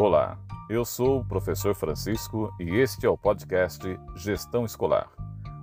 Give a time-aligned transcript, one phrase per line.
[0.00, 0.38] Olá,
[0.70, 3.82] eu sou o professor Francisco e este é o podcast
[4.14, 5.10] Gestão Escolar.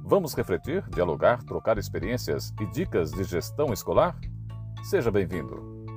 [0.04, 4.20] Vamos refletir, dialogar, trocar experiências e dicas de gestão escolar?
[4.84, 5.88] Seja bem-vindo.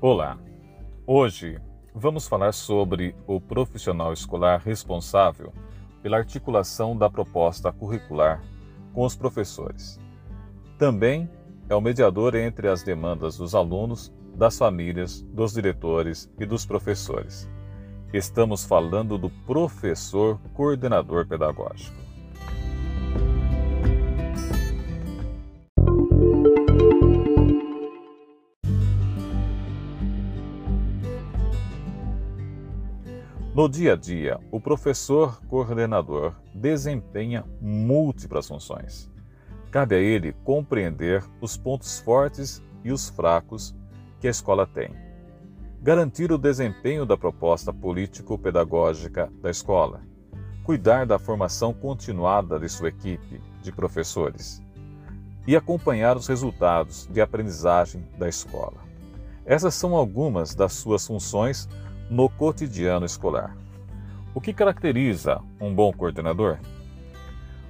[0.00, 0.38] Olá,
[1.06, 1.60] hoje
[1.94, 5.52] vamos falar sobre o profissional escolar responsável
[6.06, 8.40] pela articulação da proposta curricular
[8.94, 9.98] com os professores.
[10.78, 11.28] Também
[11.68, 17.50] é o mediador entre as demandas dos alunos, das famílias, dos diretores e dos professores.
[18.12, 22.05] Estamos falando do professor coordenador pedagógico.
[33.56, 39.10] No dia a dia, o professor coordenador desempenha múltiplas funções.
[39.70, 43.74] Cabe a ele compreender os pontos fortes e os fracos
[44.20, 44.90] que a escola tem,
[45.80, 50.02] garantir o desempenho da proposta político-pedagógica da escola,
[50.62, 54.60] cuidar da formação continuada de sua equipe de professores
[55.46, 58.84] e acompanhar os resultados de aprendizagem da escola.
[59.46, 61.66] Essas são algumas das suas funções
[62.10, 63.56] no cotidiano escolar.
[64.34, 66.58] O que caracteriza um bom coordenador?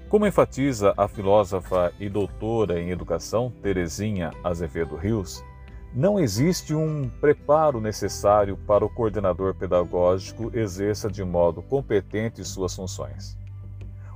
[0.09, 5.45] Como enfatiza a filósofa e doutora em educação Terezinha Azevedo Rios,
[5.95, 13.37] não existe um preparo necessário para o coordenador pedagógico exerça de modo competente suas funções.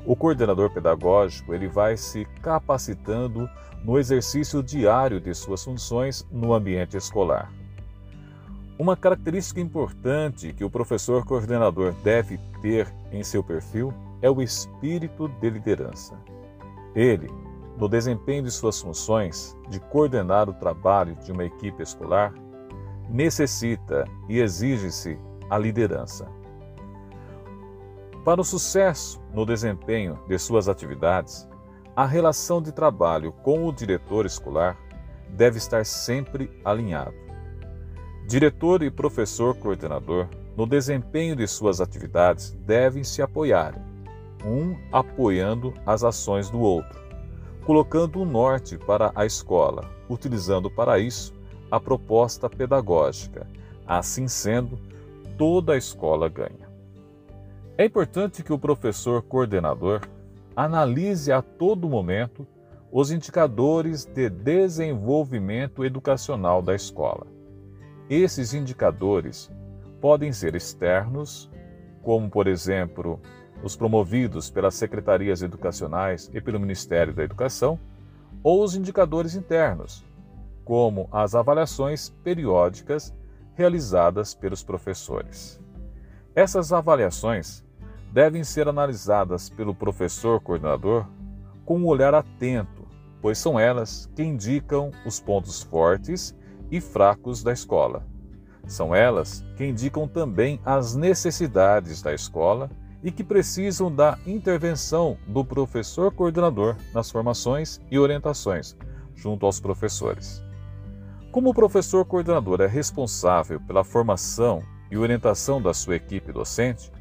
[0.04, 3.48] O coordenador pedagógico ele vai se capacitando
[3.84, 7.50] no exercício diário de suas funções no ambiente escolar.
[8.80, 15.28] Uma característica importante que o professor coordenador deve ter em seu perfil é o espírito
[15.28, 16.18] de liderança.
[16.94, 17.28] Ele,
[17.76, 22.32] no desempenho de suas funções de coordenar o trabalho de uma equipe escolar,
[23.06, 25.18] necessita e exige-se
[25.50, 26.26] a liderança.
[28.24, 31.46] Para o sucesso no desempenho de suas atividades,
[31.94, 34.78] a relação de trabalho com o diretor escolar
[35.28, 37.29] deve estar sempre alinhado.
[38.30, 43.74] Diretor e professor coordenador, no desempenho de suas atividades, devem se apoiar,
[44.46, 47.02] um apoiando as ações do outro,
[47.66, 51.34] colocando um norte para a escola, utilizando para isso
[51.68, 53.48] a proposta pedagógica.
[53.84, 54.78] Assim sendo,
[55.36, 56.70] toda a escola ganha.
[57.76, 60.02] É importante que o professor coordenador
[60.54, 62.46] analise a todo momento
[62.92, 67.39] os indicadores de desenvolvimento educacional da escola
[68.16, 69.48] esses indicadores
[70.00, 71.48] podem ser externos,
[72.02, 73.20] como, por exemplo,
[73.62, 77.78] os promovidos pelas secretarias educacionais e pelo Ministério da Educação,
[78.42, 80.04] ou os indicadores internos,
[80.64, 83.14] como as avaliações periódicas
[83.54, 85.60] realizadas pelos professores.
[86.34, 87.64] Essas avaliações
[88.12, 91.06] devem ser analisadas pelo professor coordenador
[91.64, 92.88] com um olhar atento,
[93.20, 96.34] pois são elas que indicam os pontos fortes
[96.70, 98.06] e fracos da escola.
[98.66, 102.70] São elas que indicam também as necessidades da escola
[103.02, 108.76] e que precisam da intervenção do professor coordenador nas formações e orientações,
[109.14, 110.42] junto aos professores.
[111.32, 116.92] Como o professor coordenador é responsável pela formação e orientação da sua equipe docente,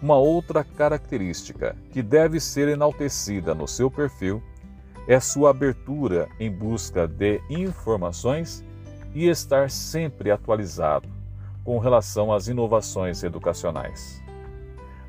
[0.00, 4.42] uma outra característica que deve ser enaltecida no seu perfil
[5.08, 8.62] é sua abertura em busca de informações
[9.18, 11.08] e estar sempre atualizado
[11.64, 14.22] com relação às inovações educacionais.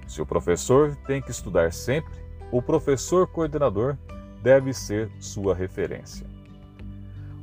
[0.08, 2.12] Se o professor tem que estudar sempre,
[2.52, 3.96] o professor coordenador
[4.42, 6.26] deve ser sua referência.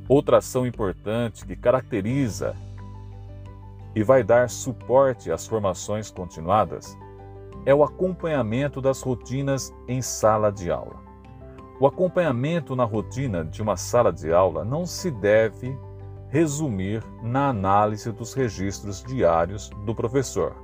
[0.09, 2.53] Outra ação importante que caracteriza
[3.95, 6.97] e vai dar suporte às formações continuadas
[7.65, 10.97] é o acompanhamento das rotinas em sala de aula.
[11.79, 15.86] O acompanhamento na rotina de uma sala de aula não se deve
[16.29, 20.55] resumir na análise dos registros diários do professor,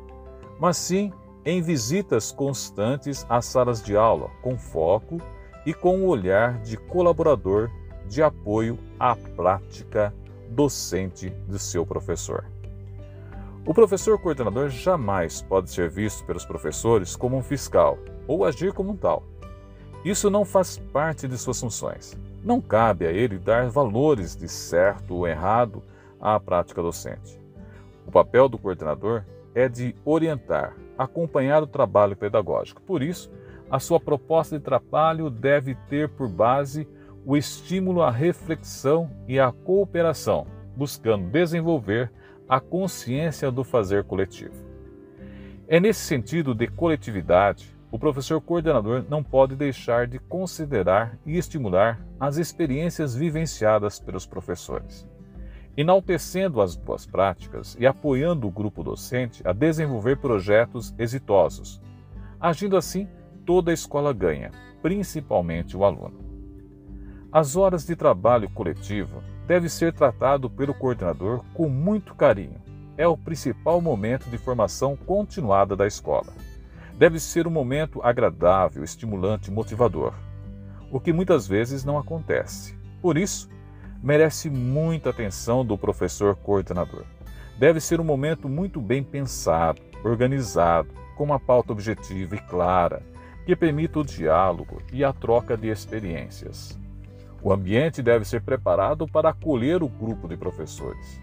[0.60, 1.12] mas sim
[1.46, 5.18] em visitas constantes às salas de aula, com foco
[5.66, 7.70] e com o olhar de colaborador
[8.08, 10.14] de apoio à prática
[10.50, 12.46] docente do seu professor.
[13.66, 18.92] O professor coordenador jamais pode ser visto pelos professores como um fiscal ou agir como
[18.92, 19.24] um tal.
[20.04, 22.18] Isso não faz parte de suas funções.
[22.44, 25.82] Não cabe a ele dar valores de certo ou errado
[26.20, 27.40] à prática docente.
[28.06, 29.24] O papel do coordenador
[29.56, 32.82] é de orientar, acompanhar o trabalho pedagógico.
[32.82, 33.32] Por isso,
[33.74, 36.88] A sua proposta de trabalho deve ter por base
[37.26, 40.46] o estímulo à reflexão e à cooperação,
[40.76, 42.12] buscando desenvolver
[42.48, 44.54] a consciência do fazer coletivo.
[45.68, 52.00] É nesse sentido de coletividade, o professor coordenador não pode deixar de considerar e estimular
[52.24, 55.06] as experiências vivenciadas pelos professores,
[55.76, 61.82] enaltecendo as boas práticas e apoiando o grupo docente a desenvolver projetos exitosos.
[62.40, 63.10] Agindo assim,
[63.46, 66.18] toda a escola ganha, principalmente o aluno.
[67.30, 72.62] As horas de trabalho coletivo devem ser tratado pelo coordenador com muito carinho.
[72.98, 76.32] É o principal momento de formação continuada da escola.
[76.98, 80.14] Deve ser um momento agradável, estimulante motivador,
[80.94, 82.78] o que muitas vezes não acontece.
[83.02, 83.50] Por isso,
[84.04, 87.04] merece muita atenção do professor coordenador.
[87.58, 93.02] Deve ser um momento muito bem pensado, organizado, com uma pauta objetiva e clara,
[93.44, 96.80] que permita o diálogo e a troca de experiências.
[97.42, 101.20] O ambiente deve ser preparado para acolher o grupo de professores.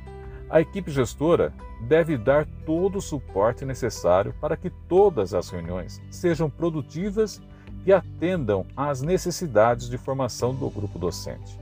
[0.50, 6.50] A equipe gestora deve dar todo o suporte necessário para que todas as reuniões sejam
[6.50, 7.40] produtivas
[7.86, 11.58] e atendam às necessidades de formação do grupo docente.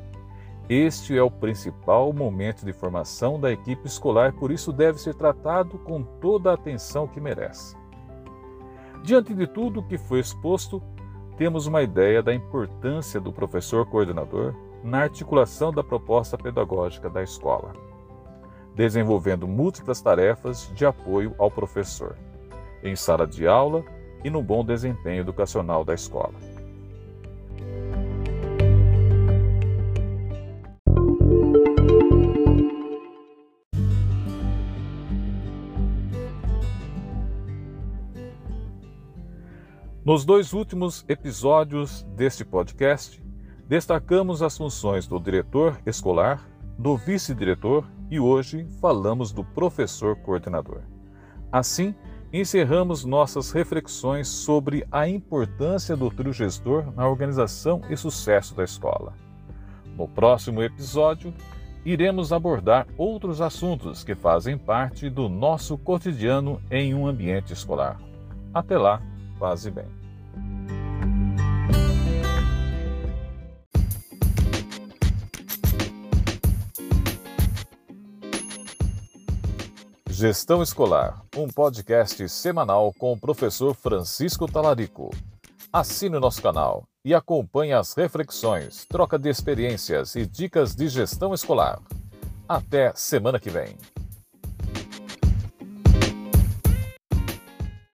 [0.69, 5.79] Este é o principal momento de formação da equipe escolar, por isso deve ser tratado
[5.79, 7.75] com toda a atenção que merece.
[9.03, 10.83] Diante de tudo o que foi exposto,
[11.39, 14.55] temos uma ideia da importância do professor coordenador
[14.85, 17.73] na articulação da proposta pedagógica da escola,
[18.75, 22.17] desenvolvendo múltiplas tarefas de apoio ao professor,
[22.83, 23.85] em sala de aula
[24.25, 26.35] e no bom desempenho educacional da escola.
[40.09, 43.23] Nos dois últimos episódios deste podcast,
[43.69, 46.49] destacamos as funções do diretor escolar,
[46.79, 50.81] do vice-diretor e hoje falamos do professor coordenador.
[51.53, 51.95] Assim,
[52.33, 59.15] encerramos nossas reflexões sobre a importância do trio gestor na organização e sucesso da escola.
[59.97, 61.33] No próximo episódio,
[61.85, 67.99] iremos abordar outros assuntos que fazem parte do nosso cotidiano em um ambiente escolar.
[68.53, 69.03] Até lá,
[69.39, 70.08] paz e bem.
[80.19, 85.11] Gestão Escolar, um podcast semanal com o professor Francisco Talarico.
[85.73, 91.33] Assine o nosso canal e acompanhe as reflexões, troca de experiências e dicas de gestão
[91.33, 91.81] escolar.
[92.49, 93.77] Até semana que vem.